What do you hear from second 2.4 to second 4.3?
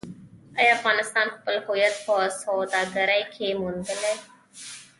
سوداګرۍ کې موندلی؟